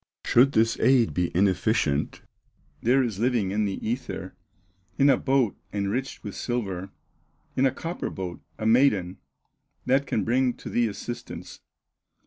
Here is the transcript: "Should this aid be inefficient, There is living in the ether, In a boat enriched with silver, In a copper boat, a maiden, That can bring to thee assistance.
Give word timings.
"Should 0.25 0.53
this 0.53 0.79
aid 0.79 1.13
be 1.13 1.29
inefficient, 1.37 2.23
There 2.81 3.03
is 3.03 3.19
living 3.19 3.51
in 3.51 3.65
the 3.65 3.77
ether, 3.87 4.33
In 4.97 5.11
a 5.11 5.15
boat 5.15 5.55
enriched 5.71 6.23
with 6.23 6.33
silver, 6.33 6.89
In 7.55 7.67
a 7.67 7.71
copper 7.71 8.09
boat, 8.09 8.41
a 8.57 8.65
maiden, 8.65 9.19
That 9.85 10.07
can 10.07 10.23
bring 10.23 10.55
to 10.55 10.69
thee 10.71 10.87
assistance. 10.87 11.59